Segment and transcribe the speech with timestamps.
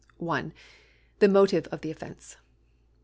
[0.19, 0.49] L
[1.19, 2.37] The motive of the offence.